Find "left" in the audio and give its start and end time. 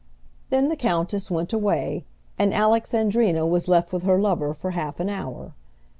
3.67-3.93